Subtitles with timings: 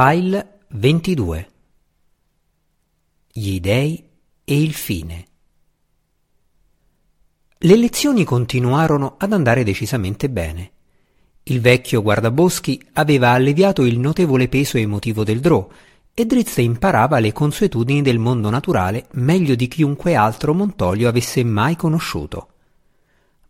[0.00, 1.48] File 22
[3.32, 4.08] Gli dei
[4.44, 5.24] e il fine
[7.58, 10.70] Le lezioni continuarono ad andare decisamente bene.
[11.42, 15.68] Il vecchio guardaboschi aveva alleviato il notevole peso emotivo del Drò
[16.14, 21.74] e Drizzt imparava le consuetudini del mondo naturale meglio di chiunque altro Montolio avesse mai
[21.74, 22.48] conosciuto.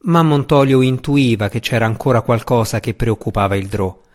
[0.05, 4.07] Ma Montolio intuiva che c'era ancora qualcosa che preoccupava il Drò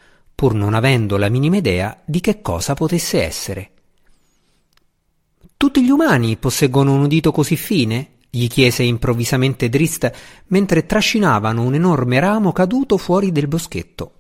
[0.43, 3.71] pur non avendo la minima idea di che cosa potesse essere.
[5.55, 8.15] Tutti gli umani posseggono un udito così fine?
[8.29, 10.11] gli chiese improvvisamente Drist
[10.47, 14.15] mentre trascinavano un enorme ramo caduto fuori del boschetto.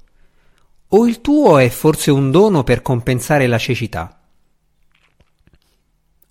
[0.87, 4.21] O il tuo è forse un dono per compensare la cecità?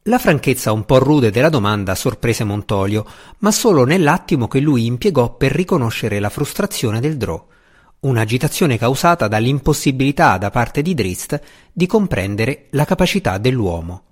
[0.04, 3.04] La franchezza un po' rude della domanda sorprese Montolio,
[3.40, 7.50] ma solo nell'attimo che lui impiegò per riconoscere la frustrazione del Drò
[8.02, 11.40] un'agitazione causata dall'impossibilità da parte di Drist
[11.72, 14.02] di comprendere la capacità dell'uomo.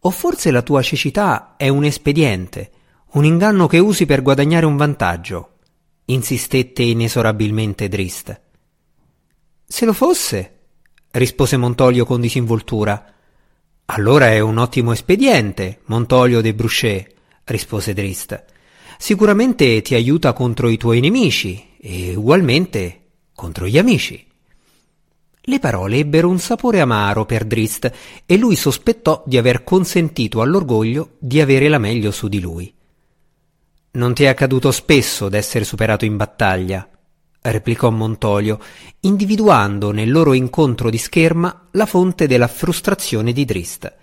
[0.00, 2.70] O forse la tua cecità è un espediente,
[3.12, 5.58] un inganno che usi per guadagnare un vantaggio,
[6.06, 8.40] insistette inesorabilmente Drist.
[9.64, 10.58] Se lo fosse,
[11.12, 13.12] rispose Montolio con disinvoltura.
[13.86, 18.44] Allora è un ottimo espediente, Montolio de Bruchet, rispose Drist.
[18.98, 24.26] Sicuramente ti aiuta contro i tuoi nemici e ugualmente contro gli amici.
[25.40, 27.90] Le parole ebbero un sapore amaro per Drist
[28.26, 32.74] e lui sospettò di aver consentito all'orgoglio di avere la meglio su di lui.
[33.92, 36.86] Non ti è accaduto spesso d'essere superato in battaglia,
[37.40, 38.60] replicò Montolio,
[39.00, 43.96] individuando nel loro incontro di scherma la fonte della frustrazione di Drist.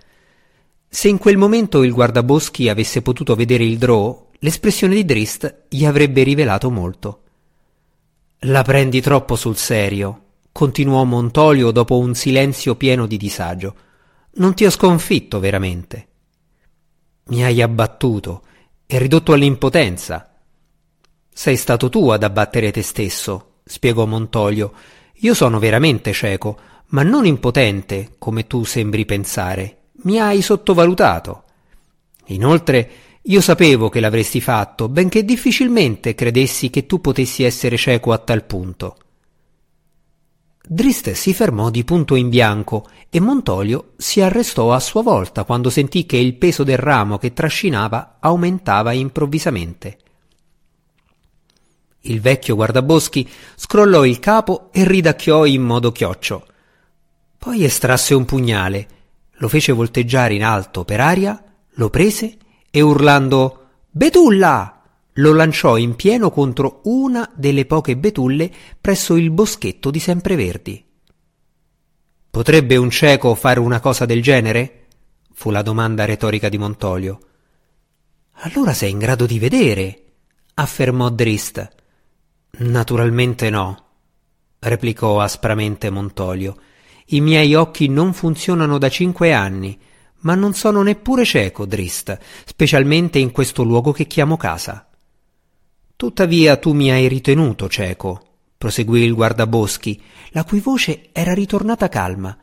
[0.88, 5.84] Se in quel momento il guardaboschi avesse potuto vedere il Drow, l'espressione di Drist gli
[5.84, 7.22] avrebbe rivelato molto.
[8.40, 13.74] La prendi troppo sul serio, continuò Montolio dopo un silenzio pieno di disagio.
[14.34, 16.08] Non ti ho sconfitto veramente.
[17.28, 18.42] Mi hai abbattuto
[18.86, 20.34] e ridotto all'impotenza.
[21.28, 24.72] Sei stato tu ad abbattere te stesso, spiegò Montolio.
[25.20, 26.58] Io sono veramente cieco,
[26.88, 29.88] ma non impotente, come tu sembri pensare.
[30.02, 31.44] Mi hai sottovalutato.
[32.26, 32.90] Inoltre,
[33.28, 38.44] io sapevo che l'avresti fatto, benché difficilmente credessi che tu potessi essere cieco a tal
[38.44, 38.96] punto.
[40.68, 45.70] Drist si fermò di punto in bianco e Montolio si arrestò a sua volta quando
[45.70, 49.98] sentì che il peso del ramo che trascinava aumentava improvvisamente.
[52.00, 56.46] Il vecchio guardaboschi scrollò il capo e ridacchiò in modo chioccio.
[57.38, 58.88] Poi estrasse un pugnale,
[59.38, 62.38] lo fece volteggiare in alto per aria, lo prese
[62.76, 64.82] e urlando Betulla!
[65.14, 70.84] lo lanciò in pieno contro una delle poche betulle presso il boschetto di Sempreverdi.
[72.28, 74.88] Potrebbe un cieco fare una cosa del genere?
[75.32, 77.18] fu la domanda retorica di Montolio.
[78.40, 80.04] Allora sei in grado di vedere,
[80.52, 81.66] affermò Drist.
[82.58, 83.84] Naturalmente no,
[84.58, 86.58] replicò aspramente Montolio.
[87.06, 89.80] I miei occhi non funzionano da cinque anni
[90.20, 94.88] ma non sono neppure cieco, Drist, specialmente in questo luogo che chiamo casa.
[95.94, 98.22] Tuttavia tu mi hai ritenuto cieco,
[98.58, 100.00] proseguì il guardaboschi,
[100.30, 102.36] la cui voce era ritornata calma.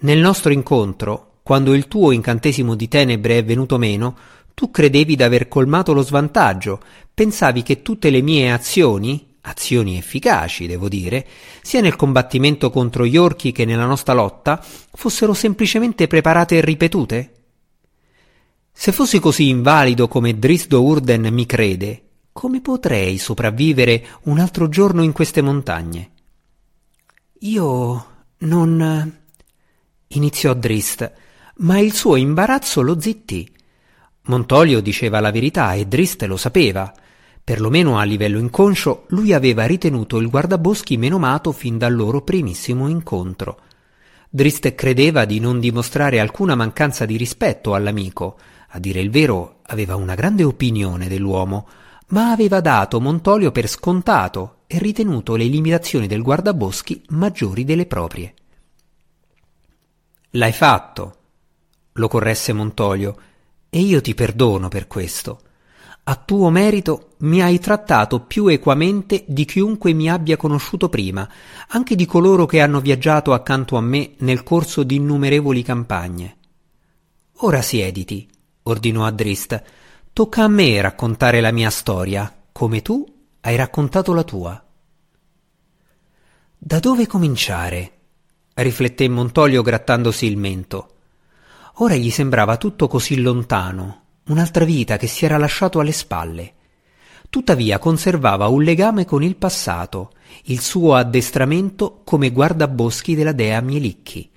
[0.00, 4.16] Nel nostro incontro, quando il tuo incantesimo di tenebre è venuto meno,
[4.54, 6.80] tu credevi d'aver colmato lo svantaggio,
[7.12, 11.26] pensavi che tutte le mie azioni, azioni efficaci, devo dire,
[11.62, 14.62] sia nel combattimento contro gli orchi che nella nostra lotta,
[14.92, 17.34] fossero semplicemente preparate e ripetute?
[18.72, 22.02] Se fossi così invalido come Drisdo Urden mi crede,
[22.32, 26.10] come potrei sopravvivere un altro giorno in queste montagne?
[27.40, 28.06] Io
[28.38, 29.18] non.
[30.08, 31.12] iniziò Drist,
[31.56, 33.50] ma il suo imbarazzo lo zittì.
[34.22, 36.92] Montolio diceva la verità e Drist lo sapeva.
[37.42, 43.60] Perlomeno a livello inconscio, lui aveva ritenuto il guardaboschi menomato fin dal loro primissimo incontro.
[44.28, 48.38] Drist credeva di non dimostrare alcuna mancanza di rispetto all'amico.
[48.68, 51.66] A dire il vero, aveva una grande opinione dell'uomo,
[52.08, 58.34] ma aveva dato Montolio per scontato e ritenuto le limitazioni del guardaboschi maggiori delle proprie.
[60.34, 61.16] L'hai fatto,
[61.94, 63.16] lo corresse Montolio,
[63.68, 65.40] e io ti perdono per questo.
[66.10, 71.30] A tuo merito mi hai trattato più equamente di chiunque mi abbia conosciuto prima,
[71.68, 76.36] anche di coloro che hanno viaggiato accanto a me nel corso di innumerevoli campagne.
[77.42, 78.28] Ora siediti,
[78.64, 79.62] ordinò a Drist.
[80.12, 83.06] Tocca a me raccontare la mia storia, come tu
[83.42, 84.64] hai raccontato la tua.
[86.58, 87.92] Da dove cominciare?
[88.54, 90.94] rifletté Montolio grattandosi il mento.
[91.74, 96.54] Ora gli sembrava tutto così lontano, un'altra vita che si era lasciato alle spalle.
[97.30, 100.12] Tuttavia conservava un legame con il passato,
[100.44, 104.30] il suo addestramento come guardaboschi della dea Mielicchi.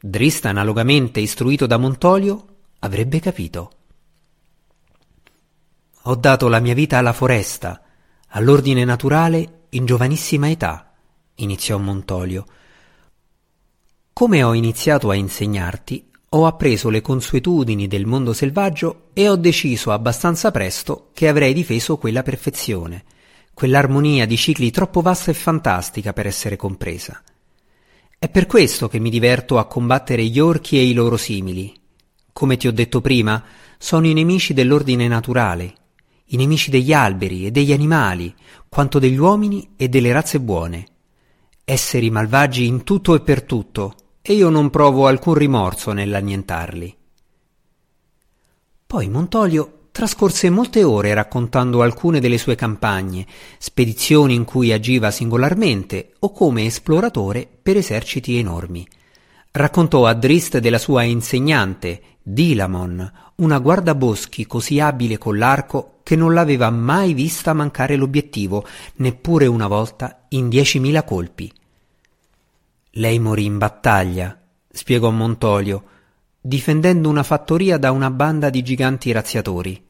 [0.00, 2.46] Drista, analogamente istruito da Montolio,
[2.80, 3.72] avrebbe capito.
[6.04, 7.82] Ho dato la mia vita alla foresta,
[8.28, 10.92] all'ordine naturale in giovanissima età,
[11.36, 12.46] iniziò Montolio.
[14.12, 19.90] Come ho iniziato a insegnarti, ho appreso le consuetudini del mondo selvaggio e ho deciso
[19.90, 23.02] abbastanza presto che avrei difeso quella perfezione,
[23.52, 27.20] quell'armonia di cicli troppo vasta e fantastica per essere compresa.
[28.16, 31.74] È per questo che mi diverto a combattere gli orchi e i loro simili.
[32.32, 33.42] Come ti ho detto prima,
[33.76, 35.74] sono i nemici dell'ordine naturale,
[36.26, 38.32] i nemici degli alberi e degli animali,
[38.68, 40.86] quanto degli uomini e delle razze buone.
[41.64, 43.94] Esseri malvagi in tutto e per tutto,
[44.30, 46.96] e io non provo alcun rimorso nell'annientarli.
[48.86, 53.26] Poi Montolio trascorse molte ore raccontando alcune delle sue campagne,
[53.58, 58.86] spedizioni in cui agiva singolarmente o come esploratore per eserciti enormi.
[59.50, 66.34] Raccontò a Drist della sua insegnante, Dilamon, una guardaboschi così abile con l'arco che non
[66.34, 68.64] l'aveva mai vista mancare l'obiettivo,
[68.98, 71.52] neppure una volta in diecimila colpi.
[72.94, 74.36] Lei morì in battaglia,
[74.68, 75.84] spiegò Montolio,
[76.40, 79.80] difendendo una fattoria da una banda di giganti razziatori.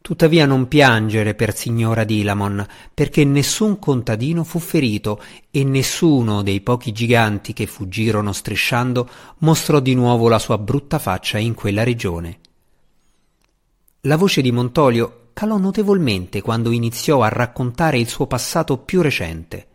[0.00, 5.22] Tuttavia non piangere per signora Dilamon, perché nessun contadino fu ferito
[5.52, 11.38] e nessuno dei pochi giganti che fuggirono strisciando mostrò di nuovo la sua brutta faccia
[11.38, 12.40] in quella regione.
[14.02, 19.67] La voce di Montolio calò notevolmente quando iniziò a raccontare il suo passato più recente.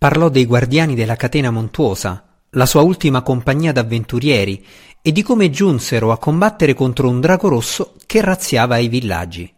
[0.00, 4.64] Parlò dei guardiani della catena montuosa, la sua ultima compagnia d'avventurieri,
[5.02, 9.52] e di come giunsero a combattere contro un drago rosso che razziava i villaggi.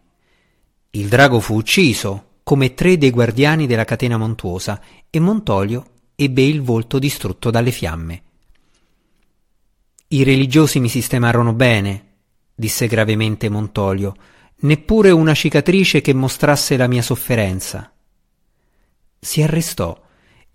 [0.91, 6.61] Il drago fu ucciso, come tre dei guardiani della catena montuosa, e Montolio ebbe il
[6.61, 8.23] volto distrutto dalle fiamme.
[10.09, 12.05] I religiosi mi sistemarono bene,
[12.53, 14.13] disse gravemente Montolio,
[14.57, 17.93] neppure una cicatrice che mostrasse la mia sofferenza.
[19.17, 20.02] Si arrestò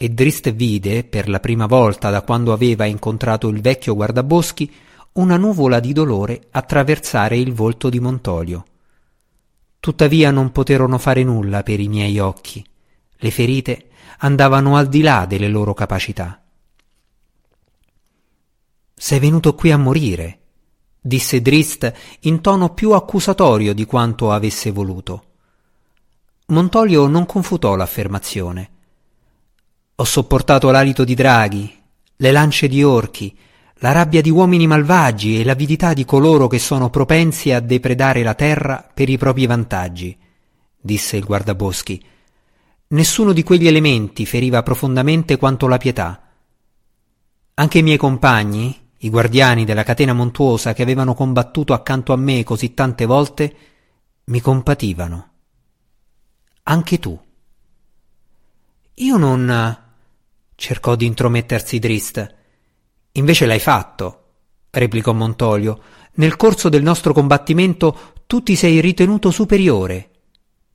[0.01, 4.73] e Drist vide, per la prima volta da quando aveva incontrato il vecchio guardaboschi,
[5.15, 8.65] una nuvola di dolore attraversare il volto di Montolio.
[9.81, 12.65] Tuttavia non poterono fare nulla per i miei occhi.
[13.17, 16.41] Le ferite andavano al di là delle loro capacità.
[18.95, 20.39] Sei venuto qui a morire,
[21.01, 25.25] disse Drist in tono più accusatorio di quanto avesse voluto.
[26.47, 28.77] Montolio non confutò l'affermazione.
[30.01, 31.77] Ho sopportato l'alito di draghi,
[32.19, 33.37] le lance di orchi,
[33.79, 38.35] la rabbia di uomini malvagi e l'avidità di coloro che sono propensi a depredare la
[38.35, 40.17] terra per i propri vantaggi,
[40.81, 42.01] disse il guardaboschi.
[42.91, 46.29] Nessuno di quegli elementi feriva profondamente quanto la pietà.
[47.55, 52.45] Anche i miei compagni, i guardiani della catena montuosa che avevano combattuto accanto a me
[52.45, 53.57] così tante volte,
[54.27, 55.31] mi compativano.
[56.63, 57.21] Anche tu.
[58.95, 59.87] Io non
[60.59, 62.35] cercò di intromettersi Drist.
[63.13, 64.25] Invece l'hai fatto,
[64.71, 65.81] replicò Montolio.
[66.15, 70.11] Nel corso del nostro combattimento tu ti sei ritenuto superiore.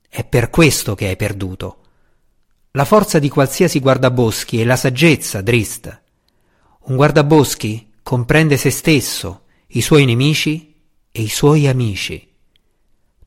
[0.08, 1.80] È per questo che hai perduto.
[2.70, 6.02] La forza di qualsiasi guardaboschi è la saggezza, Drist.
[6.84, 10.74] Un guardaboschi comprende se stesso, i suoi nemici
[11.12, 12.33] e i suoi amici.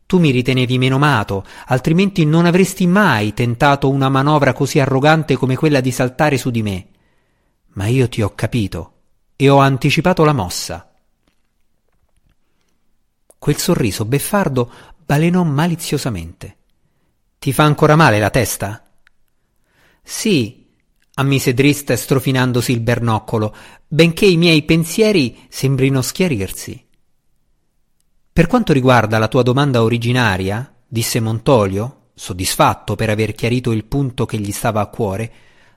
[0.07, 5.81] Tu mi ritenevi menomato, altrimenti non avresti mai tentato una manovra così arrogante come quella
[5.81, 6.87] di saltare su di me.
[7.73, 8.93] Ma io ti ho capito
[9.35, 10.89] e ho anticipato la mossa.
[13.37, 14.71] Quel sorriso beffardo
[15.05, 16.55] balenò maliziosamente.
[17.37, 18.89] Ti fa ancora male la testa?
[20.01, 20.67] Sì,
[21.15, 23.53] ammise Drist strofinandosi il bernoccolo,
[23.85, 26.86] benché i miei pensieri sembrino schiarirsi.
[28.37, 34.27] Per quanto riguarda la tua domanda originaria, disse Montolio, soddisfatto per aver chiarito il punto
[34.27, 35.31] che gli stava a cuore,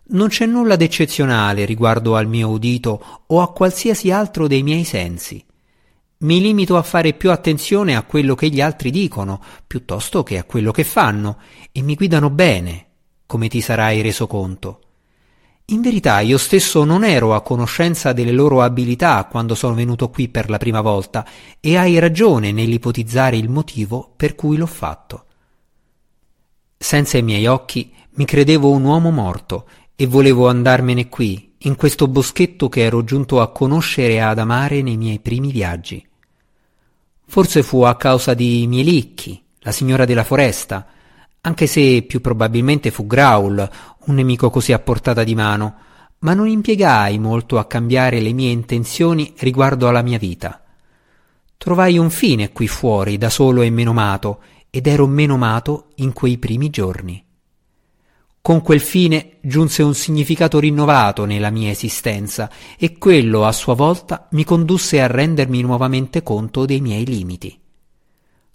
[0.08, 5.42] non c'è nulla d'eccezionale riguardo al mio udito o a qualsiasi altro dei miei sensi.
[6.18, 10.44] Mi limito a fare più attenzione a quello che gli altri dicono, piuttosto che a
[10.44, 11.38] quello che fanno,
[11.72, 12.88] e mi guidano bene,
[13.24, 14.80] come ti sarai reso conto.
[15.70, 20.28] In verità io stesso non ero a conoscenza delle loro abilità quando sono venuto qui
[20.28, 21.24] per la prima volta
[21.60, 25.24] e hai ragione nell'ipotizzare il motivo per cui l'ho fatto.
[26.76, 32.08] Senza i miei occhi mi credevo un uomo morto e volevo andarmene qui, in questo
[32.08, 36.04] boschetto che ero giunto a conoscere e ad amare nei miei primi viaggi.
[37.28, 40.84] Forse fu a causa di Mielicchi, la signora della foresta,
[41.42, 43.70] anche se più probabilmente fu Graul,
[44.06, 45.76] un nemico così a portata di mano,
[46.20, 50.62] ma non impiegai molto a cambiare le mie intenzioni riguardo alla mia vita.
[51.56, 56.70] Trovai un fine qui fuori, da solo e menomato, ed ero menomato in quei primi
[56.70, 57.22] giorni.
[58.42, 64.28] Con quel fine giunse un significato rinnovato nella mia esistenza e quello a sua volta
[64.30, 67.58] mi condusse a rendermi nuovamente conto dei miei limiti.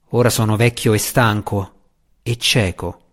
[0.09, 1.71] Ora sono vecchio e stanco
[2.23, 3.04] e cieco.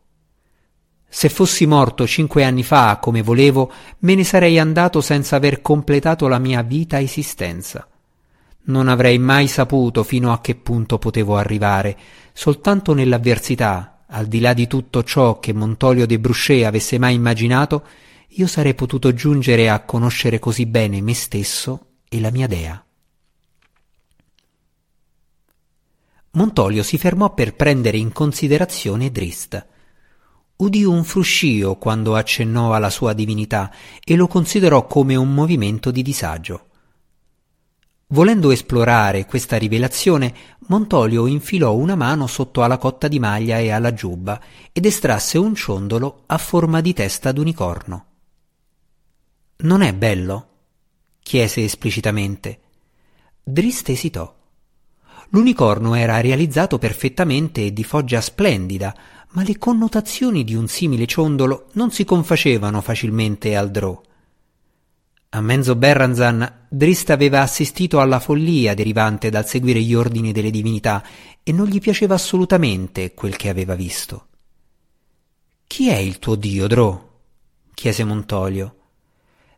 [1.15, 6.27] Se fossi morto cinque anni fa, come volevo, me ne sarei andato senza aver completato
[6.27, 7.87] la mia vita esistenza.
[8.63, 11.99] Non avrei mai saputo fino a che punto potevo arrivare,
[12.33, 17.87] soltanto nell'avversità, al di là di tutto ciò che Montolio de Brusché avesse mai immaginato,
[18.29, 22.83] io sarei potuto giungere a conoscere così bene me stesso e la mia dea.
[26.31, 29.67] Montolio si fermò per prendere in considerazione Drist.
[30.63, 33.73] Udì un fruscio quando accennò alla sua divinità
[34.05, 36.67] e lo considerò come un movimento di disagio.
[38.09, 40.33] Volendo esplorare questa rivelazione,
[40.69, 44.41] Montolio infilò una mano sotto alla cotta di maglia e alla giubba
[44.71, 48.05] ed estrasse un ciondolo a forma di testa d'unicorno.
[49.57, 50.47] Non è bello?
[51.25, 52.61] chiese esplicitamente.
[53.43, 54.33] Drist esitò.
[55.31, 58.95] L'unicorno era realizzato perfettamente e di foggia splendida,
[59.33, 64.01] ma le connotazioni di un simile ciondolo non si confacevano facilmente al Drò.
[65.31, 71.03] A Menzo Berranzan, Drist aveva assistito alla follia derivante dal seguire gli ordini delle divinità
[71.43, 74.27] e non gli piaceva assolutamente quel che aveva visto.
[75.67, 77.11] Chi è il tuo dio, Drò?
[77.73, 78.77] chiese Montolio.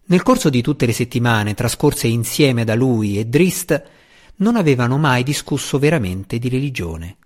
[0.06, 3.82] Nel corso di tutte le settimane trascorse insieme da lui e Drist,
[4.36, 7.16] non avevano mai discusso veramente di religione.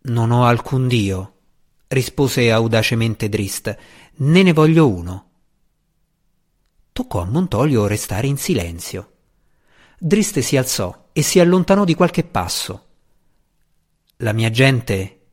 [0.00, 1.34] Non ho alcun dio,
[1.88, 3.76] rispose audacemente Drist,
[4.16, 5.30] né ne voglio uno.
[6.92, 9.12] Toccò a Montolio restare in silenzio.
[9.98, 12.86] Drist si alzò e si allontanò di qualche passo.
[14.18, 15.26] La mia gente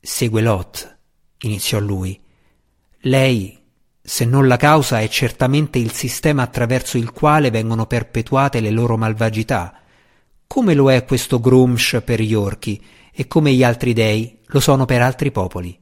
[0.00, 0.98] segue Lot,
[1.40, 2.20] iniziò lui.
[3.00, 3.62] Lei
[4.04, 8.96] se non la causa è certamente il sistema attraverso il quale vengono perpetuate le loro
[8.96, 9.80] malvagità,
[10.46, 14.84] come lo è questo Grumsh per gli orchi e come gli altri dei lo sono
[14.86, 15.78] per altri popoli.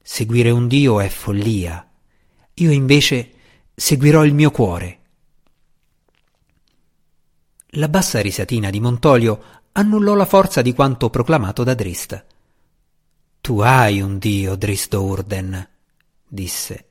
[0.00, 1.88] Seguire un Dio è follia.
[2.54, 3.32] Io invece
[3.74, 4.98] seguirò il mio cuore.
[7.76, 9.42] La bassa risatina di Montolio
[9.72, 12.24] annullò la forza di quanto proclamato da Drist.
[13.40, 15.68] Tu hai un Dio, Dristo Urden,
[16.28, 16.86] disse.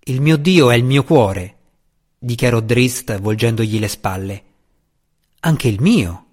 [0.00, 1.56] Il mio Dio è il mio cuore,
[2.18, 4.44] dichiarò Drist volgendogli le spalle.
[5.40, 6.25] Anche il mio.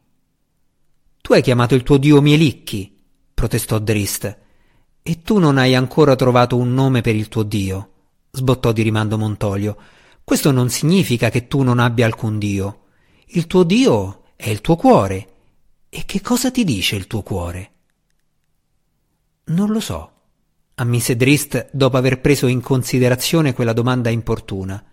[1.23, 3.01] Tu hai chiamato il tuo Dio Mielicchi,
[3.33, 4.37] protestò Drist.
[5.01, 7.91] E tu non hai ancora trovato un nome per il tuo Dio,
[8.29, 9.77] sbottò di rimando Montolio.
[10.21, 12.87] Questo non significa che tu non abbia alcun Dio.
[13.27, 15.27] Il tuo Dio è il tuo cuore.
[15.87, 17.71] E che cosa ti dice il tuo cuore?
[19.45, 20.11] Non lo so
[20.75, 24.83] ammise Drist dopo aver preso in considerazione quella domanda importuna.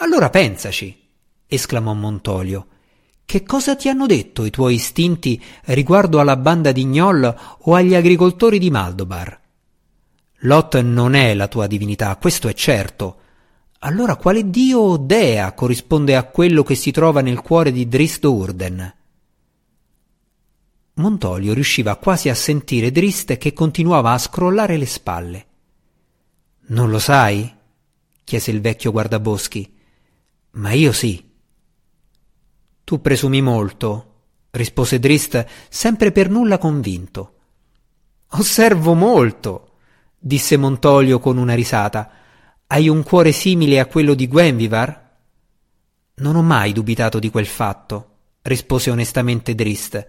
[0.00, 1.08] Allora pensaci,
[1.46, 2.66] esclamò Montolio.
[3.28, 7.94] Che cosa ti hanno detto i tuoi istinti riguardo alla banda di Gnoll o agli
[7.94, 9.38] agricoltori di Maldobar?
[10.36, 13.18] Lot non è la tua divinità, questo è certo.
[13.80, 18.24] Allora quale dio o dea corrisponde a quello che si trova nel cuore di Drist
[18.24, 18.94] Urden?
[20.94, 25.46] Montolio riusciva quasi a sentire Drist che continuava a scrollare le spalle.
[26.68, 27.54] Non lo sai?
[28.24, 29.70] chiese il vecchio guardaboschi.
[30.52, 31.27] Ma io sì.
[32.88, 34.14] Tu presumi molto,
[34.52, 37.34] rispose Drist, sempre per nulla convinto.
[38.28, 39.72] Osservo molto,
[40.18, 42.10] disse Montolio con una risata.
[42.66, 45.16] Hai un cuore simile a quello di Gwenvivar?
[46.14, 50.06] Non ho mai dubitato di quel fatto, rispose onestamente Drist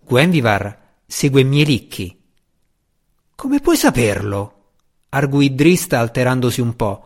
[0.00, 2.22] Gwenvivar segue Mielicchi.
[3.34, 4.52] Come puoi saperlo?
[5.10, 7.04] arguì Drista alterandosi un po'.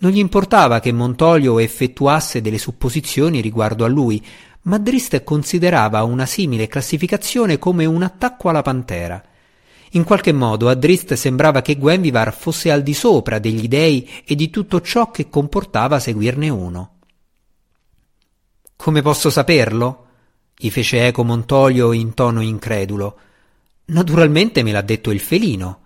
[0.00, 4.24] Non gli importava che Montolio effettuasse delle supposizioni riguardo a lui,
[4.68, 9.22] ma Drist considerava una simile classificazione come un attacco alla pantera.
[9.92, 14.34] In qualche modo a Drist sembrava che Gwenvivar fosse al di sopra degli dei e
[14.34, 16.96] di tutto ciò che comportava seguirne uno.
[18.76, 20.04] Come posso saperlo?
[20.54, 23.18] gli fece eco Montolio in tono incredulo.
[23.86, 25.80] Naturalmente me l'ha detto il felino.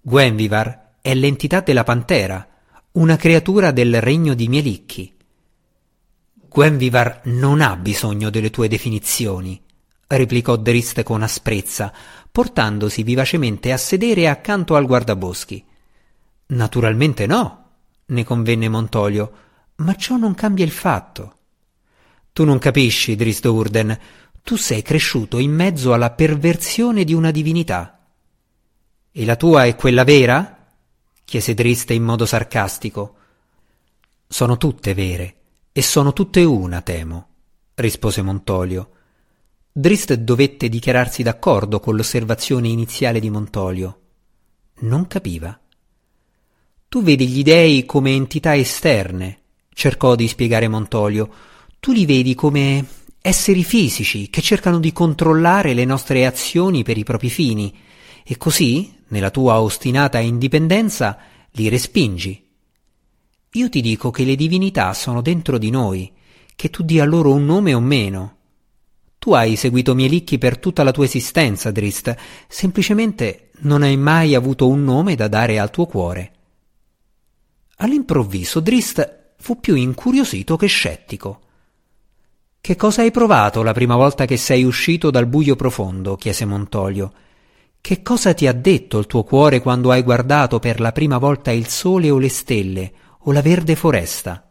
[0.00, 2.46] Gwenvivar è l'entità della pantera,
[2.92, 5.16] una creatura del regno di Mielicchi.
[6.52, 9.58] Gwenvivar non ha bisogno delle tue definizioni,
[10.06, 11.92] replicò Drist con asprezza,
[12.30, 15.64] portandosi vivacemente a sedere accanto al guardaboschi.
[16.48, 17.70] Naturalmente no,
[18.04, 19.32] ne convenne Montolio,
[19.76, 21.38] ma ciò non cambia il fatto.
[22.32, 23.98] Tu non capisci, Drist Urden,
[24.42, 27.98] tu sei cresciuto in mezzo alla perversione di una divinità.
[29.10, 30.66] E la tua è quella vera?
[31.24, 33.16] chiese Driste in modo sarcastico.
[34.28, 35.36] Sono tutte vere,
[35.72, 37.28] e sono tutte una, temo,
[37.74, 38.90] rispose Montolio.
[39.72, 44.00] Drist dovette dichiararsi d'accordo con l'osservazione iniziale di Montolio.
[44.80, 45.58] Non capiva.
[46.88, 49.38] Tu vedi gli dei come entità esterne,
[49.72, 51.32] cercò di spiegare Montolio.
[51.80, 52.86] Tu li vedi come
[53.22, 57.74] esseri fisici che cercano di controllare le nostre azioni per i propri fini,
[58.24, 61.16] e così, nella tua ostinata indipendenza,
[61.52, 62.41] li respingi.
[63.54, 66.10] Io ti dico che le divinità sono dentro di noi,
[66.56, 68.36] che tu dia loro un nome o meno.
[69.18, 72.16] Tu hai seguito Mielicchi per tutta la tua esistenza, Drist,
[72.48, 76.32] semplicemente non hai mai avuto un nome da dare al tuo cuore.
[77.76, 81.40] All'improvviso Drist fu più incuriosito che scettico.
[82.58, 86.16] Che cosa hai provato la prima volta che sei uscito dal buio profondo?
[86.16, 87.12] chiese Montolio.
[87.82, 91.50] Che cosa ti ha detto il tuo cuore quando hai guardato per la prima volta
[91.50, 92.92] il sole o le stelle
[93.24, 94.46] o la verde foresta?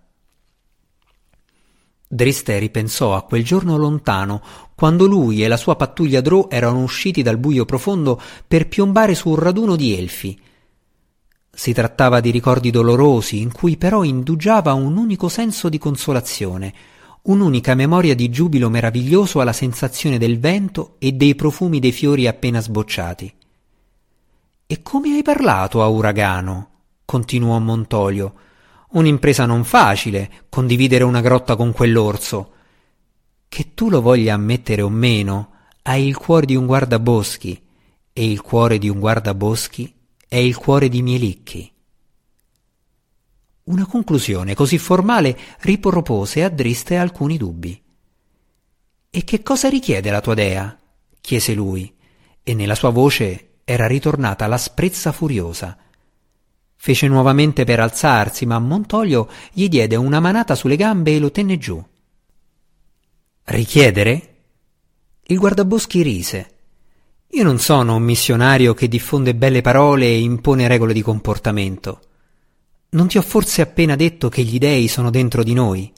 [2.13, 4.41] Driste ripensò a quel giorno lontano,
[4.75, 9.29] quando lui e la sua pattuglia Drò erano usciti dal buio profondo per piombare su
[9.29, 10.37] un raduno di elfi.
[11.49, 16.73] Si trattava di ricordi dolorosi, in cui però indugiava un unico senso di consolazione,
[17.23, 22.59] un'unica memoria di giubilo meraviglioso alla sensazione del vento e dei profumi dei fiori appena
[22.59, 23.33] sbocciati.
[24.67, 26.69] E come hai parlato a Uragano?
[27.05, 28.33] continuò Montolio.
[28.91, 32.54] Un'impresa non facile, condividere una grotta con quell'orso.
[33.47, 35.51] Che tu lo voglia ammettere o meno,
[35.84, 37.62] hai il cuore di un guardaboschi,
[38.13, 39.93] e il cuore di un guardaboschi
[40.27, 41.71] è il cuore di Mielicchi.
[43.63, 47.82] Una conclusione così formale ripropose a Driste alcuni dubbi.
[49.10, 50.77] E che cosa richiede la tua dea?
[51.21, 51.93] chiese lui,
[52.43, 55.77] e nella sua voce era ritornata l'asprezza furiosa.
[56.84, 61.60] Fece nuovamente per alzarsi, ma Montolio gli diede una manata sulle gambe e lo tenne
[61.60, 61.80] giù.
[63.44, 64.38] Richiedere?
[65.28, 66.50] Il guardaboschi rise.
[67.34, 72.02] Io non sono un missionario che diffonde belle parole e impone regole di comportamento.
[72.89, 75.94] Non ti ho forse appena detto che gli dei sono dentro di noi?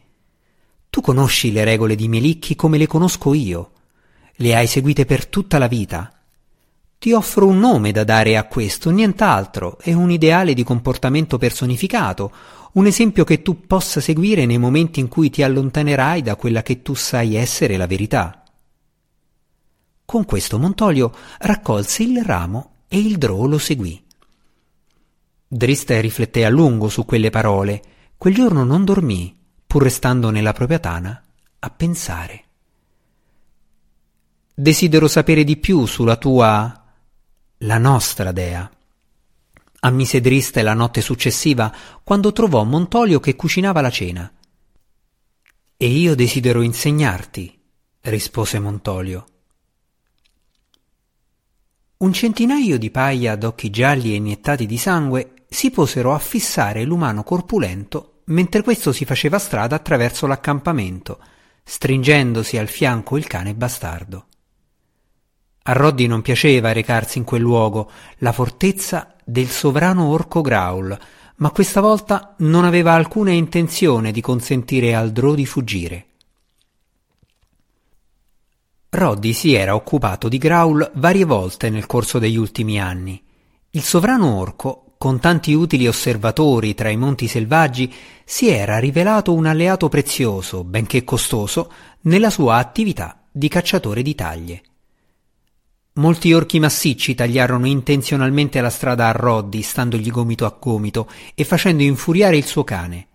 [0.89, 3.71] Tu conosci le regole di Melicchi come le conosco io.
[4.33, 6.22] Le hai seguite per tutta la vita.
[7.03, 12.31] Ti offro un nome da dare a questo, nient'altro, è un ideale di comportamento personificato,
[12.75, 16.81] un esempio che tu possa seguire nei momenti in cui ti allontanerai da quella che
[16.81, 18.45] tu sai essere la verità.
[20.05, 24.01] Con questo Montolio raccolse il ramo e il drò lo seguì.
[25.45, 27.81] Driste rifletté a lungo su quelle parole.
[28.17, 29.37] Quel giorno non dormì,
[29.67, 31.21] pur restando nella propria tana,
[31.59, 32.43] a pensare.
[34.53, 36.77] Desidero sapere di più sulla tua.
[37.63, 38.69] La nostra dea.
[39.81, 41.73] Ammise Driste la notte successiva,
[42.03, 44.31] quando trovò Montolio che cucinava la cena.
[45.77, 47.57] E io desidero insegnarti,
[48.01, 49.25] rispose Montolio.
[51.97, 57.23] Un centinaio di paia d'occhi gialli e iniettati di sangue si posero a fissare l'umano
[57.23, 61.19] corpulento mentre questo si faceva strada attraverso l'accampamento,
[61.63, 64.27] stringendosi al fianco il cane bastardo.
[65.63, 70.97] A Roddy non piaceva recarsi in quel luogo, la fortezza del sovrano orco Graul,
[71.37, 76.05] ma questa volta non aveva alcuna intenzione di consentire al Drò di fuggire.
[78.89, 83.23] Roddy si era occupato di Graul varie volte nel corso degli ultimi anni.
[83.71, 89.45] Il sovrano orco con tanti utili osservatori tra i monti selvaggi, si era rivelato un
[89.45, 91.69] alleato prezioso, benché costoso,
[92.03, 94.61] nella sua attività di cacciatore di taglie.
[95.95, 101.83] Molti orchi massicci tagliarono intenzionalmente la strada a Roddy, standogli gomito a gomito e facendo
[101.83, 103.07] infuriare il suo cane.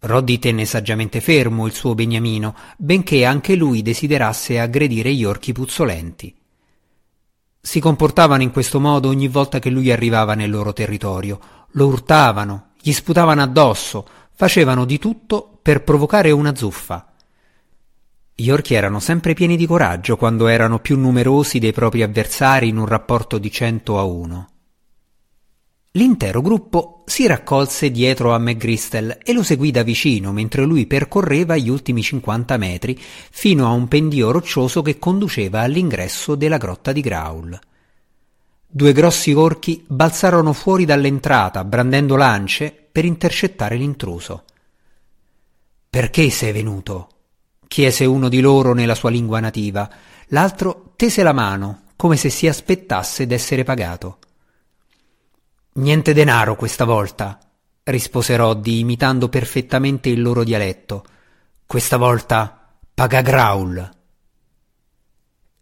[0.00, 6.32] Roddy tenne saggiamente fermo il suo beniamino, benché anche lui desiderasse aggredire gli orchi puzzolenti.
[7.60, 11.40] Si comportavano in questo modo ogni volta che lui arrivava nel loro territorio.
[11.72, 14.06] Lo urtavano, gli sputavano addosso,
[14.36, 17.12] facevano di tutto per provocare una zuffa.
[18.40, 22.76] Gli orchi erano sempre pieni di coraggio quando erano più numerosi dei propri avversari in
[22.76, 24.48] un rapporto di cento a uno.
[25.90, 31.56] L'intero gruppo si raccolse dietro a McGristel e lo seguì da vicino mentre lui percorreva
[31.56, 37.00] gli ultimi 50 metri fino a un pendio roccioso che conduceva all'ingresso della grotta di
[37.00, 37.58] Graul.
[38.68, 44.44] Due grossi orchi balzarono fuori dall'entrata, brandendo lance per intercettare l'intruso.
[45.90, 47.08] Perché sei venuto?
[47.68, 49.88] Chiese uno di loro nella sua lingua nativa.
[50.28, 54.18] L'altro tese la mano, come se si aspettasse d'essere pagato.
[55.74, 57.38] Niente denaro questa volta,
[57.84, 61.04] rispose Roddy imitando perfettamente il loro dialetto.
[61.64, 63.90] Questa volta paga Graul.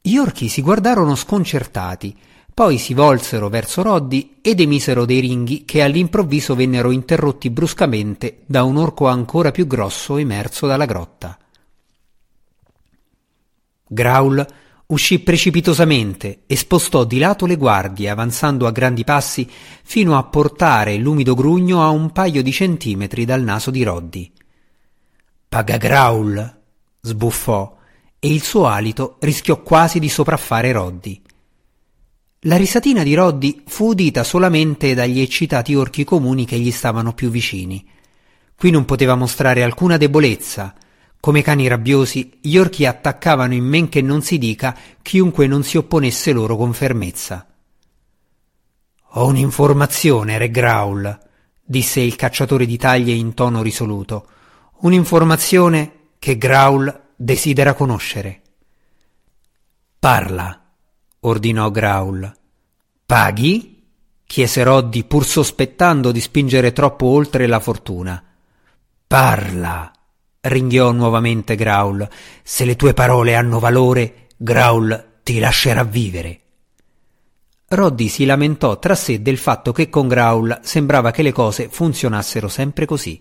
[0.01, 2.17] Gli orchi si guardarono sconcertati,
[2.55, 8.63] poi si volsero verso Roddy ed emisero dei ringhi che all'improvviso vennero interrotti bruscamente da
[8.63, 11.37] un orco ancora più grosso emerso dalla grotta.
[13.87, 14.47] Graul
[14.87, 19.49] uscì precipitosamente e spostò di lato le guardie, avanzando a grandi passi
[19.83, 24.33] fino a portare l'umido grugno a un paio di centimetri dal naso di Roddy.
[25.49, 26.61] Paga Graul!
[27.01, 27.77] sbuffò,
[28.19, 31.23] e il suo alito rischiò quasi di sopraffare Roddy.
[32.41, 37.29] La risatina di Roddy fu udita solamente dagli eccitati orchi comuni che gli stavano più
[37.29, 37.85] vicini.
[38.57, 40.75] Qui non poteva mostrare alcuna debolezza.
[41.27, 45.77] Come cani rabbiosi, gli orchi attaccavano in men che non si dica chiunque non si
[45.77, 47.45] opponesse loro con fermezza.
[49.03, 51.19] Ho un'informazione, Re Graul,
[51.65, 54.29] disse il cacciatore di taglie in tono risoluto.
[54.83, 58.43] Un'informazione che Graul desidera conoscere.
[59.99, 60.65] Parla
[61.19, 62.33] ordinò Graul.
[63.05, 63.85] Paghi?
[64.25, 68.23] chiese Roddy pur sospettando di spingere troppo oltre la fortuna.
[69.09, 69.91] Parla,
[70.49, 72.09] ringhiò nuovamente Graul.
[72.43, 76.41] Se le tue parole hanno valore, Graul ti lascerà vivere.
[77.69, 82.47] Roddy si lamentò tra sé del fatto che con Graul sembrava che le cose funzionassero
[82.49, 83.21] sempre così.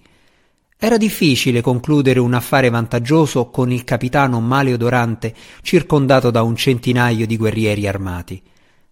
[0.77, 7.37] Era difficile concludere un affare vantaggioso con il capitano maleodorante circondato da un centinaio di
[7.37, 8.43] guerrieri armati.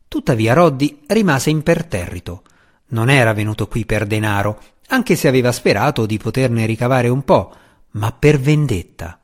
[0.07, 2.43] Tuttavia Roddy rimase imperterrito.
[2.87, 7.53] Non era venuto qui per denaro, anche se aveva sperato di poterne ricavare un po',
[7.93, 9.19] ma per vendetta.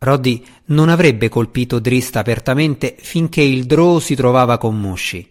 [0.00, 5.28] Roddy non avrebbe colpito Drist apertamente finché il Drow si trovava con Mushi.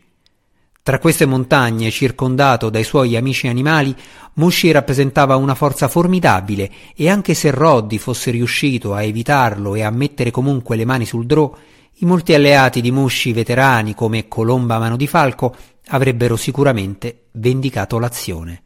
[0.83, 3.95] Tra queste montagne, circondato dai suoi amici animali,
[4.35, 9.89] Mushi rappresentava una forza formidabile e anche se Roddy fosse riuscito a evitarlo e a
[9.89, 11.53] mettere comunque le mani sul Drò,
[11.99, 15.55] i molti alleati di Mushi veterani come Colomba Mano di Falco
[15.87, 18.63] avrebbero sicuramente vendicato l'azione.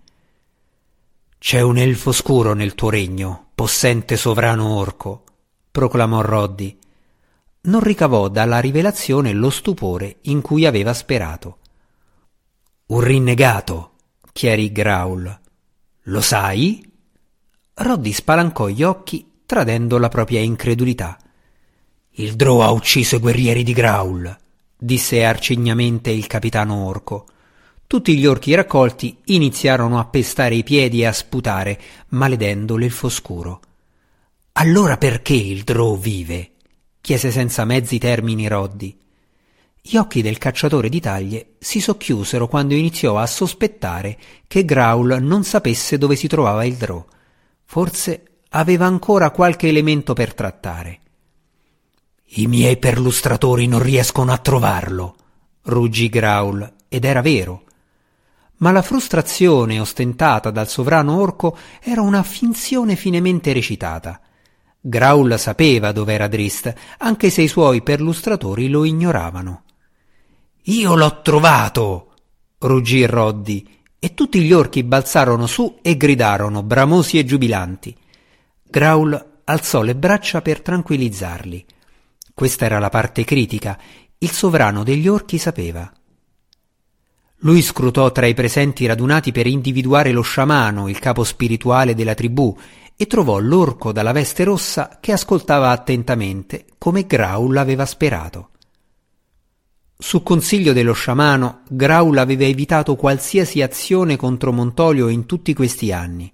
[1.39, 5.23] C'è un elfo scuro nel tuo regno, possente sovrano orco,
[5.69, 6.79] proclamò Roddy.
[7.65, 11.59] Non ricavò dalla rivelazione lo stupore in cui aveva sperato.
[12.87, 13.91] Un rinnegato,
[14.33, 15.39] chiarì Graul.
[16.05, 16.83] Lo sai?
[17.75, 21.19] Roddy spalancò gli occhi, tradendo la propria incredulità.
[22.13, 24.35] Il Drow ha ucciso i guerrieri di Graul,
[24.75, 27.27] disse arcignamente il capitano orco.
[27.91, 31.77] Tutti gli orchi raccolti iniziarono a pestare i piedi e a sputare,
[32.11, 33.59] maledendo l'elfo scuro.
[34.53, 36.51] Allora perché il Drow vive?
[37.01, 38.97] chiese senza mezzi termini Roddy.
[39.81, 45.43] Gli occhi del cacciatore di taglie si socchiusero quando iniziò a sospettare che Graul non
[45.43, 47.05] sapesse dove si trovava il Drò.
[47.65, 50.99] Forse aveva ancora qualche elemento per trattare.
[52.35, 55.15] I miei perlustratori non riescono a trovarlo,
[55.63, 57.63] ruggì Graul, ed era vero.
[58.61, 64.21] Ma la frustrazione ostentata dal sovrano orco era una finzione finemente recitata.
[64.79, 69.63] Graul sapeva dov'era Drist, anche se i suoi perlustratori lo ignoravano.
[70.63, 72.13] Io l'ho trovato!
[72.59, 77.95] ruggì Roddy, e tutti gli orchi balzarono su e gridarono, bramosi e giubilanti.
[78.63, 81.65] Graul alzò le braccia per tranquillizzarli.
[82.33, 83.79] Questa era la parte critica.
[84.17, 85.91] Il sovrano degli orchi sapeva.
[87.43, 92.55] Lui scrutò tra i presenti radunati per individuare lo sciamano, il capo spirituale della tribù,
[92.95, 98.49] e trovò l'orco dalla veste rossa che ascoltava attentamente, come Graul aveva sperato.
[99.97, 106.31] Su consiglio dello sciamano, Graul aveva evitato qualsiasi azione contro Montolio in tutti questi anni.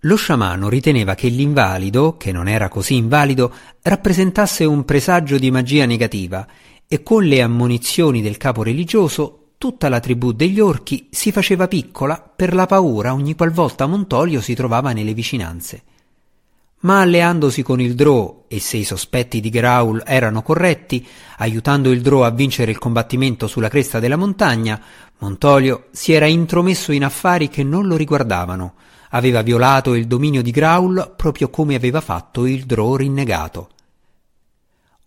[0.00, 5.86] Lo sciamano riteneva che l'invalido, che non era così invalido, rappresentasse un presagio di magia
[5.86, 6.46] negativa
[6.86, 12.20] e con le ammonizioni del capo religioso tutta la tribù degli orchi si faceva piccola
[12.20, 15.82] per la paura ogni qualvolta Montolio si trovava nelle vicinanze.
[16.80, 21.04] ma alleandosi con il Drò e se i sospetti di Graul erano corretti,
[21.38, 24.80] aiutando il Drò a vincere il combattimento sulla cresta della montagna,
[25.18, 28.74] Montolio si era intromesso in affari che non lo riguardavano,
[29.10, 33.70] aveva violato il dominio di Graul proprio come aveva fatto il Drò rinnegato.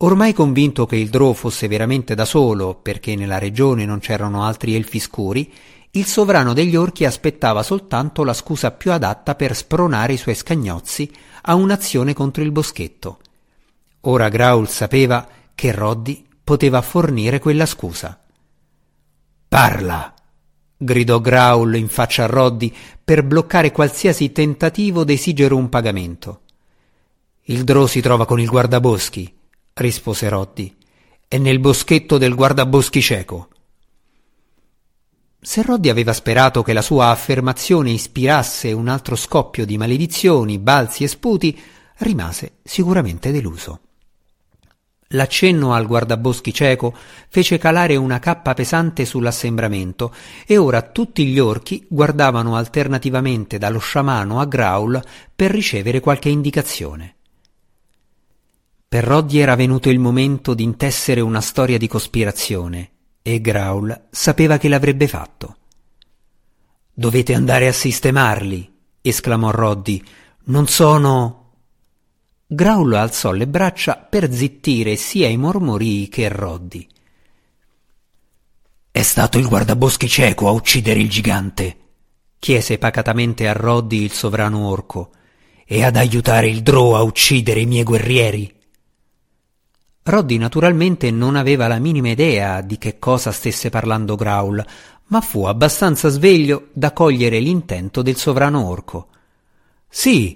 [0.01, 4.73] Ormai convinto che il Drò fosse veramente da solo, perché nella regione non c'erano altri
[4.75, 5.51] elfi scuri,
[5.91, 11.11] il sovrano degli orchi aspettava soltanto la scusa più adatta per spronare i suoi scagnozzi
[11.41, 13.19] a un'azione contro il boschetto.
[14.01, 18.17] Ora Graul sapeva che Roddy poteva fornire quella scusa.
[19.49, 20.13] Parla!
[20.77, 26.43] gridò Graul in faccia a Roddy per bloccare qualsiasi tentativo d'esigere un pagamento.
[27.43, 29.38] Il Drò si trova con il guardaboschi,
[29.79, 30.75] rispose Roddy.
[31.27, 33.49] È nel boschetto del guardaboschi cieco.
[35.41, 41.05] Se Roddy aveva sperato che la sua affermazione ispirasse un altro scoppio di maledizioni, balzi
[41.05, 41.57] e sputi,
[41.99, 43.81] rimase sicuramente deluso.
[45.13, 46.93] L'accenno al guardaboschi cieco
[47.29, 50.13] fece calare una cappa pesante sull'assembramento
[50.45, 55.01] e ora tutti gli orchi guardavano alternativamente dallo sciamano a Graul
[55.35, 57.15] per ricevere qualche indicazione.
[58.89, 62.89] Per Roddy era venuto il momento di intessere una storia di cospirazione
[63.21, 65.57] e Graul sapeva che l'avrebbe fatto.
[66.91, 70.03] Dovete andare a sistemarli, esclamò Roddy.
[70.45, 71.51] Non sono.
[72.47, 76.87] Graul alzò le braccia per zittire sia i mormorii che Roddy.
[78.89, 81.77] È stato il guardaboschi cieco a uccidere il gigante,
[82.39, 85.11] chiese pacatamente a Roddy il sovrano orco,
[85.63, 88.57] e ad aiutare il Drò a uccidere i miei guerrieri.
[90.09, 94.65] Roddy naturalmente non aveva la minima idea di che cosa stesse parlando Graul,
[95.05, 99.09] ma fu abbastanza sveglio da cogliere l'intento del sovrano orco.
[99.87, 100.35] Sì,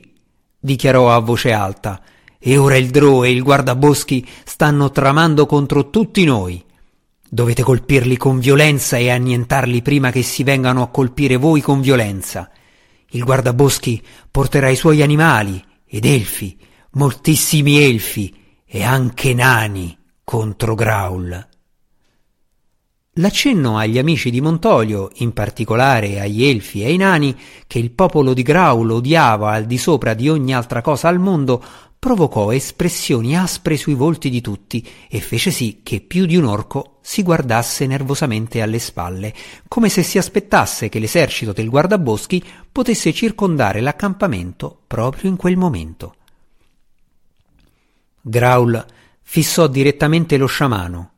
[0.59, 2.01] dichiarò a voce alta,
[2.37, 6.63] e ora il Drò e il guardaboschi stanno tramando contro tutti noi.
[7.27, 12.51] Dovete colpirli con violenza e annientarli prima che si vengano a colpire voi con violenza.
[13.09, 16.55] Il guardaboschi porterà i suoi animali ed elfi,
[16.91, 18.41] moltissimi elfi,
[18.75, 21.47] e anche nani contro Graul.
[23.17, 28.33] L'accenno agli amici di Montolio, in particolare agli elfi e ai nani, che il popolo
[28.33, 31.63] di Graul odiava al di sopra di ogni altra cosa al mondo,
[31.99, 36.97] provocò espressioni aspre sui volti di tutti e fece sì che più di un orco
[37.03, 39.35] si guardasse nervosamente alle spalle,
[39.67, 46.15] come se si aspettasse che l'esercito del guardaboschi potesse circondare l'accampamento proprio in quel momento.
[48.25, 48.85] Graul
[49.21, 51.11] fissò direttamente lo sciamano.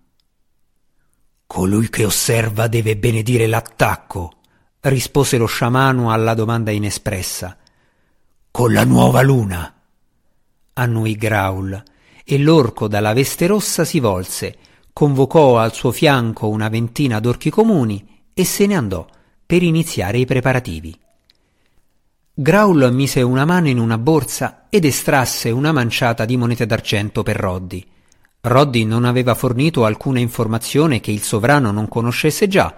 [1.45, 4.39] Colui che osserva deve benedire l'attacco,
[4.79, 7.57] rispose lo sciamano alla domanda inespressa.
[8.49, 9.71] Con la nuova luna.
[10.73, 11.83] Annui Graul,
[12.23, 14.57] e l'orco dalla veste rossa si volse,
[14.91, 19.05] convocò al suo fianco una ventina d'orchi comuni e se ne andò
[19.45, 20.99] per iniziare i preparativi.
[22.38, 27.38] Graul mise una mano in una borsa ed estrasse una manciata di monete d'argento per
[27.38, 27.82] Roddy.
[28.41, 32.76] Roddy non aveva fornito alcuna informazione che il sovrano non conoscesse già,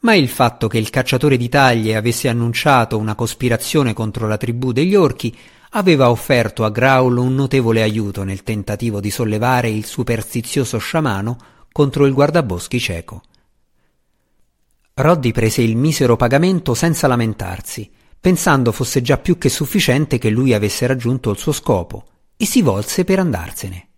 [0.00, 4.72] ma il fatto che il cacciatore di taglie avesse annunciato una cospirazione contro la tribù
[4.72, 5.34] degli orchi
[5.70, 11.38] aveva offerto a Graul un notevole aiuto nel tentativo di sollevare il superstizioso sciamano
[11.72, 13.22] contro il guardaboschi cieco.
[14.92, 20.52] Roddy prese il misero pagamento senza lamentarsi pensando fosse già più che sufficiente che lui
[20.52, 23.88] avesse raggiunto il suo scopo, e si volse per andarsene.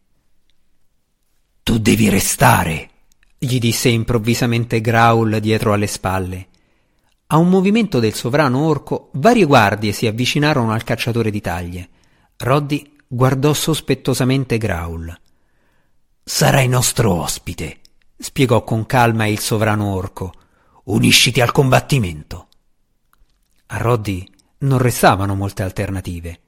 [1.62, 2.90] Tu devi restare,
[3.38, 6.48] gli disse improvvisamente Graul dietro alle spalle.
[7.28, 11.88] A un movimento del sovrano orco, varie guardie si avvicinarono al cacciatore di taglie.
[12.38, 15.16] Roddy guardò sospettosamente Graul.
[16.24, 17.80] Sarai nostro ospite,
[18.18, 20.32] spiegò con calma il sovrano orco.
[20.84, 22.48] Unisciti al combattimento.
[23.72, 24.26] A Roddy
[24.58, 26.40] non restavano molte alternative.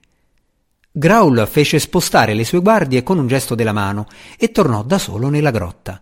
[0.91, 4.07] Graul fece spostare le sue guardie con un gesto della mano
[4.37, 6.01] e tornò da solo nella grotta.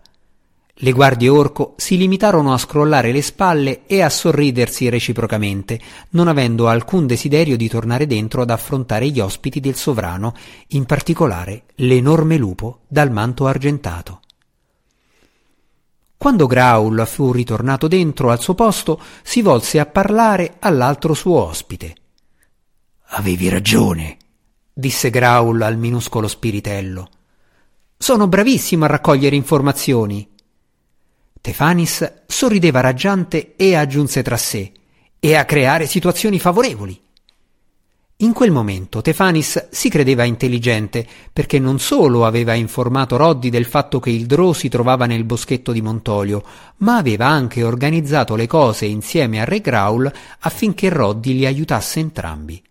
[0.74, 5.78] Le guardie orco si limitarono a scrollare le spalle e a sorridersi reciprocamente,
[6.10, 10.34] non avendo alcun desiderio di tornare dentro ad affrontare gli ospiti del sovrano,
[10.68, 14.22] in particolare l'enorme lupo dal manto argentato.
[16.22, 21.96] Quando Graul fu ritornato dentro al suo posto, si volse a parlare all'altro suo ospite.
[23.06, 24.18] Avevi ragione,
[24.72, 27.08] disse Graul al minuscolo spiritello.
[27.98, 30.30] Sono bravissimo a raccogliere informazioni.
[31.40, 34.70] Tefanis sorrideva raggiante e aggiunse tra sé
[35.18, 37.01] e a creare situazioni favorevoli.
[38.22, 43.98] In quel momento Tefanis si credeva intelligente perché non solo aveva informato Roddy del fatto
[43.98, 46.44] che il Drò si trovava nel boschetto di Montolio,
[46.78, 52.62] ma aveva anche organizzato le cose insieme a Re Graul affinché Roddy li aiutasse entrambi.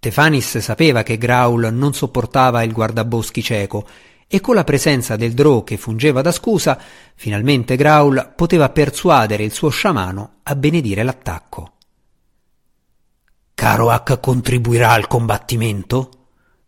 [0.00, 3.86] Tefanis sapeva che Graul non sopportava il guardaboschi cieco
[4.26, 6.80] e con la presenza del Drò che fungeva da scusa,
[7.14, 11.72] finalmente Graul poteva persuadere il suo sciamano a benedire l'attacco.
[13.56, 16.10] Karoak contribuirà al combattimento?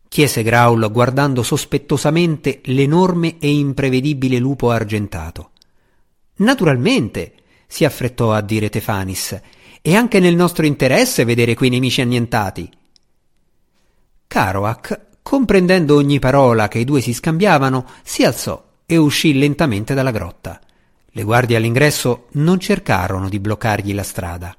[0.09, 5.51] chiese Graul guardando sospettosamente l'enorme e imprevedibile lupo argentato.
[6.37, 7.35] Naturalmente,
[7.67, 9.39] si affrettò a dire Tefanis,
[9.83, 12.71] è anche nel nostro interesse vedere quei nemici annientati.
[14.27, 20.11] Karoak, comprendendo ogni parola che i due si scambiavano, si alzò e uscì lentamente dalla
[20.11, 20.59] grotta.
[21.11, 24.57] Le guardie all'ingresso non cercarono di bloccargli la strada.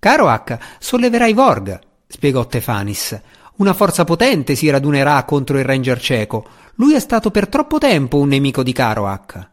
[0.00, 3.20] Caro H, solleverà i Vorg, spiegò Tefanis.
[3.56, 6.46] Una forza potente si radunerà contro il Ranger cieco.
[6.76, 9.48] Lui è stato per troppo tempo un nemico di Caro H.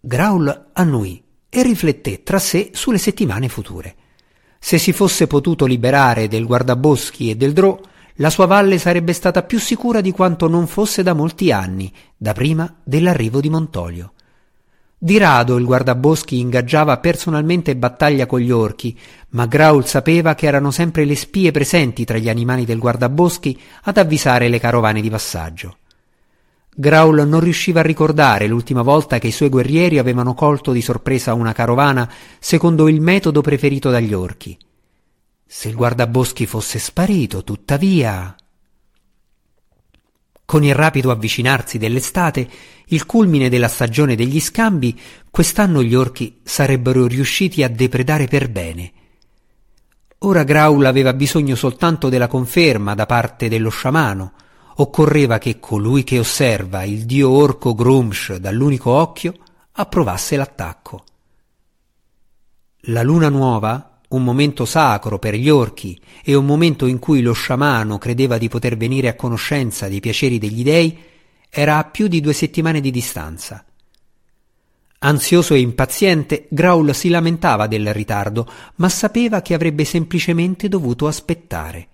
[0.00, 3.94] Graul annui e rifletté tra sé sulle settimane future.
[4.58, 7.78] Se si fosse potuto liberare del guardaboschi e del Drò,
[8.14, 12.32] la sua valle sarebbe stata più sicura di quanto non fosse da molti anni, da
[12.32, 14.14] prima dell'arrivo di Montolio.
[15.02, 18.94] Di rado il guardaboschi ingaggiava personalmente battaglia con gli orchi,
[19.30, 23.96] ma Graul sapeva che erano sempre le spie presenti tra gli animali del guardaboschi ad
[23.96, 25.78] avvisare le carovane di passaggio.
[26.74, 31.32] Graul non riusciva a ricordare l'ultima volta che i suoi guerrieri avevano colto di sorpresa
[31.32, 32.06] una carovana
[32.38, 34.54] secondo il metodo preferito dagli orchi.
[35.46, 38.36] Se il guardaboschi fosse sparito, tuttavia.
[40.50, 42.48] Con il rapido avvicinarsi dell'estate,
[42.86, 48.92] il culmine della stagione degli scambi, quest'anno gli orchi sarebbero riusciti a depredare per bene.
[50.18, 54.32] Ora Graul aveva bisogno soltanto della conferma da parte dello sciamano.
[54.78, 59.34] Occorreva che colui che osserva il dio orco Grumsh dall'unico occhio
[59.70, 61.04] approvasse l'attacco.
[62.86, 67.32] La luna nuova un momento sacro per gli orchi e un momento in cui lo
[67.32, 70.98] sciamano credeva di poter venire a conoscenza dei piaceri degli dei,
[71.48, 73.64] era a più di due settimane di distanza.
[75.02, 78.46] Ansioso e impaziente, Graul si lamentava del ritardo,
[78.76, 81.88] ma sapeva che avrebbe semplicemente dovuto aspettare.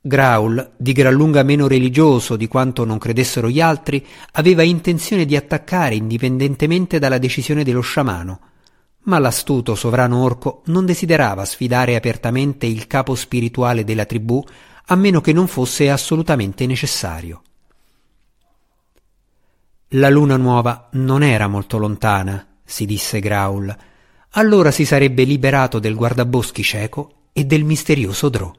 [0.00, 5.36] Graul, di gran lunga meno religioso di quanto non credessero gli altri, aveva intenzione di
[5.36, 8.40] attaccare indipendentemente dalla decisione dello sciamano,
[9.10, 14.40] ma l'astuto sovrano orco non desiderava sfidare apertamente il capo spirituale della tribù
[14.86, 17.42] a meno che non fosse assolutamente necessario.
[19.94, 23.76] La luna nuova non era molto lontana, si disse Graul.
[24.34, 28.52] Allora si sarebbe liberato del guardaboschi cieco e del misterioso Drò.